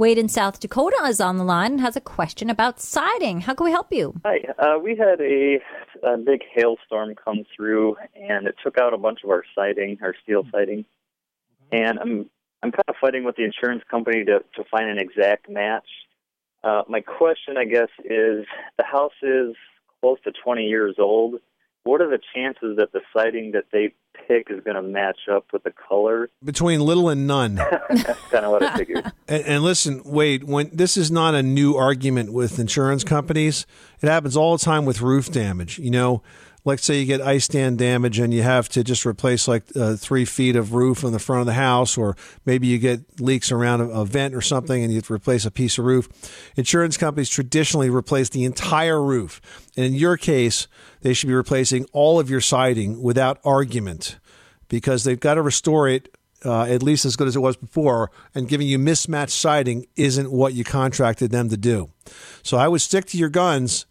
Wade 0.00 0.16
in 0.16 0.30
South 0.30 0.58
Dakota 0.60 1.04
is 1.04 1.20
on 1.20 1.36
the 1.36 1.44
line 1.44 1.72
and 1.72 1.80
has 1.82 1.94
a 1.94 2.00
question 2.00 2.48
about 2.48 2.80
siding. 2.80 3.42
How 3.42 3.52
can 3.52 3.66
we 3.66 3.70
help 3.70 3.92
you? 3.92 4.18
Hi. 4.24 4.38
Uh, 4.58 4.78
we 4.78 4.96
had 4.96 5.20
a, 5.20 5.58
a 6.02 6.16
big 6.16 6.40
hailstorm 6.54 7.14
come 7.22 7.44
through, 7.54 7.96
and 8.14 8.46
it 8.46 8.54
took 8.64 8.78
out 8.78 8.94
a 8.94 8.96
bunch 8.96 9.18
of 9.22 9.28
our 9.28 9.44
siding, 9.54 9.98
our 10.00 10.14
steel 10.22 10.44
siding. 10.50 10.86
And 11.70 11.98
I'm 11.98 12.30
I'm 12.62 12.72
kind 12.72 12.88
of 12.88 12.94
fighting 12.98 13.24
with 13.24 13.36
the 13.36 13.44
insurance 13.44 13.82
company 13.90 14.24
to 14.24 14.38
to 14.38 14.64
find 14.70 14.88
an 14.88 14.96
exact 14.98 15.50
match. 15.50 15.86
Uh, 16.64 16.80
my 16.88 17.02
question, 17.02 17.58
I 17.58 17.66
guess, 17.66 17.90
is 18.02 18.46
the 18.78 18.84
house 18.90 19.12
is 19.22 19.54
close 20.00 20.16
to 20.24 20.32
20 20.32 20.62
years 20.64 20.96
old. 20.98 21.34
What 21.90 22.00
are 22.00 22.08
the 22.08 22.20
chances 22.32 22.76
that 22.76 22.92
the 22.92 23.00
siding 23.12 23.50
that 23.50 23.64
they 23.72 23.92
pick 24.28 24.46
is 24.48 24.62
going 24.62 24.76
to 24.76 24.82
match 24.82 25.22
up 25.28 25.46
with 25.52 25.64
the 25.64 25.72
color? 25.72 26.30
Between 26.44 26.78
little 26.78 27.08
and 27.08 27.26
none. 27.26 27.56
That's 27.90 28.20
kind 28.30 28.44
of 28.44 28.52
what 28.52 28.62
I 28.62 28.76
figured. 28.76 29.10
And, 29.26 29.44
and 29.44 29.64
listen, 29.64 30.02
Wade, 30.04 30.44
when 30.44 30.70
this 30.72 30.96
is 30.96 31.10
not 31.10 31.34
a 31.34 31.42
new 31.42 31.76
argument 31.76 32.32
with 32.32 32.60
insurance 32.60 33.02
companies, 33.02 33.66
it 34.00 34.06
happens 34.06 34.36
all 34.36 34.56
the 34.56 34.64
time 34.64 34.84
with 34.84 35.00
roof 35.00 35.32
damage. 35.32 35.80
You 35.80 35.90
know, 35.90 36.22
let's 36.64 36.84
say 36.84 37.00
you 37.00 37.06
get 37.06 37.20
ice 37.20 37.48
dam 37.48 37.76
damage 37.76 38.18
and 38.18 38.32
you 38.32 38.42
have 38.42 38.68
to 38.70 38.84
just 38.84 39.06
replace 39.06 39.48
like 39.48 39.64
uh, 39.76 39.96
three 39.96 40.24
feet 40.24 40.56
of 40.56 40.74
roof 40.74 41.04
on 41.04 41.12
the 41.12 41.18
front 41.18 41.40
of 41.40 41.46
the 41.46 41.54
house, 41.54 41.96
or 41.96 42.16
maybe 42.44 42.66
you 42.66 42.78
get 42.78 43.20
leaks 43.20 43.50
around 43.50 43.80
a, 43.80 43.88
a 43.88 44.04
vent 44.04 44.34
or 44.34 44.40
something 44.40 44.82
and 44.82 44.92
you 44.92 45.00
replace 45.10 45.44
a 45.44 45.50
piece 45.50 45.78
of 45.78 45.84
roof. 45.84 46.08
Insurance 46.56 46.96
companies 46.96 47.28
traditionally 47.28 47.90
replace 47.90 48.28
the 48.28 48.44
entire 48.44 49.02
roof. 49.02 49.40
And 49.76 49.86
in 49.86 49.94
your 49.94 50.16
case, 50.16 50.68
they 51.00 51.14
should 51.14 51.28
be 51.28 51.34
replacing 51.34 51.86
all 51.92 52.20
of 52.20 52.28
your 52.28 52.40
siding 52.40 53.02
without 53.02 53.38
argument 53.44 54.18
because 54.68 55.04
they've 55.04 55.18
got 55.18 55.34
to 55.34 55.42
restore 55.42 55.88
it 55.88 56.14
uh, 56.44 56.62
at 56.62 56.82
least 56.82 57.04
as 57.04 57.16
good 57.16 57.28
as 57.28 57.36
it 57.36 57.40
was 57.40 57.56
before, 57.56 58.10
and 58.34 58.48
giving 58.48 58.66
you 58.66 58.78
mismatched 58.78 59.32
siding 59.32 59.86
isn't 59.96 60.30
what 60.30 60.54
you 60.54 60.64
contracted 60.64 61.30
them 61.30 61.48
to 61.50 61.56
do. 61.56 61.90
So 62.42 62.56
I 62.56 62.68
would 62.68 62.80
stick 62.80 63.04
to 63.06 63.18
your 63.18 63.28
guns 63.28 63.86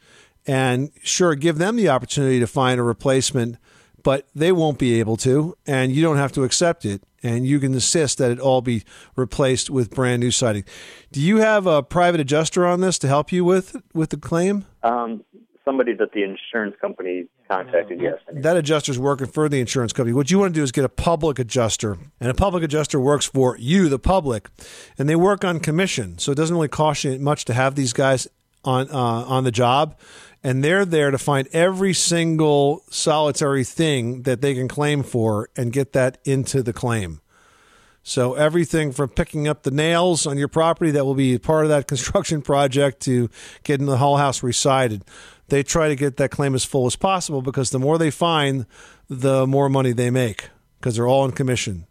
and 0.50 0.90
sure, 1.04 1.36
give 1.36 1.60
them 1.60 1.76
the 1.76 1.90
opportunity 1.90 2.40
to 2.40 2.48
find 2.48 2.80
a 2.80 2.84
replacement, 2.84 3.58
but 4.02 4.28
they 4.34 4.52
won't 4.52 4.80
be 4.80 5.00
able 5.00 5.16
to, 5.18 5.56
and 5.68 5.92
you 5.92 6.02
don't 6.02 6.18
have 6.18 6.32
to 6.32 6.44
accept 6.44 6.86
it. 6.86 7.04
And 7.22 7.46
you 7.46 7.60
can 7.60 7.72
insist 7.72 8.18
that 8.18 8.32
it 8.32 8.40
all 8.40 8.62
be 8.62 8.84
replaced 9.16 9.70
with 9.70 9.92
brand 9.92 10.22
new 10.22 10.32
siding. 10.32 10.64
Do 11.12 11.22
you 11.22 11.38
have 11.38 11.68
a 11.68 11.84
private 11.84 12.20
adjuster 12.20 12.66
on 12.66 12.82
this 12.82 12.98
to 13.00 13.08
help 13.08 13.32
you 13.32 13.46
with 13.46 13.76
with 13.94 14.10
the 14.10 14.18
claim? 14.18 14.66
Um, 14.82 15.24
somebody 15.66 15.94
that 15.94 16.14
the 16.14 16.24
insurance 16.24 16.76
company 16.82 17.28
contacted, 17.48 18.02
yes. 18.02 18.16
That 18.32 18.58
adjuster's 18.58 18.98
working 18.98 19.28
for 19.28 19.50
the 19.50 19.60
insurance 19.60 19.94
company. 19.94 20.14
What 20.14 20.32
you 20.32 20.40
want 20.40 20.54
to 20.54 20.60
do 20.60 20.64
is 20.64 20.72
get 20.72 20.86
a 20.86 20.90
public 20.90 21.38
adjuster, 21.38 21.98
and 22.20 22.32
a 22.32 22.34
public 22.34 22.64
adjuster 22.64 23.00
works 23.00 23.26
for 23.26 23.56
you, 23.58 23.88
the 23.88 24.00
public, 24.00 24.50
and 24.98 25.08
they 25.08 25.16
work 25.16 25.44
on 25.44 25.60
commission. 25.60 26.18
So 26.18 26.32
it 26.32 26.36
doesn't 26.36 26.56
really 26.56 26.70
cost 26.70 27.04
you 27.04 27.20
much 27.20 27.46
to 27.46 27.54
have 27.54 27.76
these 27.76 27.94
guys 27.94 28.28
on 28.64 28.90
uh, 28.90 29.26
on 29.28 29.44
the 29.44 29.52
job, 29.52 29.98
and 30.44 30.64
they're 30.64 30.86
there 30.86 31.12
to 31.12 31.18
find 31.18 31.48
every 31.52 31.94
single 31.94 32.84
solitary 32.90 33.64
thing 33.64 34.24
that 34.24 34.42
they 34.42 34.54
can 34.54 34.68
claim 34.68 35.04
for 35.04 35.50
and 35.56 35.74
get 35.74 35.94
that 35.94 36.18
into 36.24 36.64
the 36.64 36.74
claim. 36.74 37.22
So 38.04 38.34
everything 38.36 38.92
from 38.92 39.10
picking 39.10 39.48
up 39.48 39.64
the 39.64 39.72
nails 39.72 40.26
on 40.26 40.38
your 40.38 40.48
property 40.48 40.92
that 40.92 41.06
will 41.06 41.16
be 41.16 41.38
part 41.38 41.66
of 41.66 41.70
that 41.70 41.88
construction 41.88 42.42
project 42.42 43.02
to 43.02 43.30
getting 43.64 43.86
the 43.86 43.98
whole 43.98 44.18
house 44.18 44.42
resided. 44.42 45.04
They 45.50 45.64
try 45.64 45.90
to 45.90 45.96
get 45.96 46.18
that 46.18 46.32
claim 46.32 46.56
as 46.56 46.64
full 46.64 46.86
as 46.86 46.96
possible 46.96 47.42
because 47.42 47.72
the 47.72 47.80
more 47.80 47.98
they 47.98 48.12
find, 48.12 48.66
the 49.10 49.46
more 49.46 49.70
money 49.70 49.92
they 49.92 50.10
make 50.10 50.50
because 50.80 50.96
they're 50.96 51.08
all 51.08 51.26
in 51.26 51.32
commission. 51.32 51.86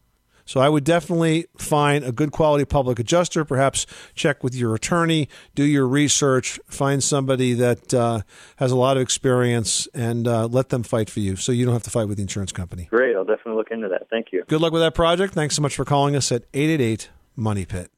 So 0.49 0.61
I 0.61 0.71
would 0.71 0.83
definitely 0.83 1.45
find 1.59 2.03
a 2.03 2.11
good 2.11 2.33
quality 2.33 2.65
public 2.65 2.99
adjuster. 2.99 3.45
Perhaps 3.45 3.85
check 4.15 4.43
with 4.43 4.55
your 4.55 4.75
attorney, 4.75 5.29
do 5.55 5.63
your 5.63 5.87
research, 5.87 6.59
find 6.67 7.05
somebody 7.05 7.53
that 7.53 7.93
uh, 7.93 8.23
has 8.57 8.73
a 8.73 8.77
lot 8.77 8.97
of 8.97 9.03
experience, 9.03 9.87
and 9.93 10.27
uh, 10.27 10.47
let 10.47 10.71
them 10.71 10.83
fight 10.83 11.11
for 11.11 11.21
you, 11.21 11.37
so 11.37 11.53
you 11.53 11.67
don't 11.67 11.75
have 11.75 11.83
to 11.83 11.91
fight 11.91 12.09
with 12.09 12.17
the 12.17 12.23
insurance 12.23 12.51
company. 12.51 12.89
Great. 12.91 13.15
I'll 13.15 13.27
definitely 13.27 13.57
look 13.57 13.71
into 13.71 13.89
that. 13.89 14.09
Thank 14.09 14.29
you. 14.33 14.43
Good 14.49 14.63
luck 14.63 14.73
with 14.73 14.81
that 14.81 14.95
project. 14.95 15.35
Thanks 15.35 15.55
so 15.55 15.61
much 15.61 15.77
for 15.77 15.85
calling 15.85 16.17
us 16.17 16.33
at 16.33 16.45
eight 16.55 16.71
eight 16.71 16.81
eight 16.81 17.11
Money 17.37 17.67
Pit. 17.67 17.91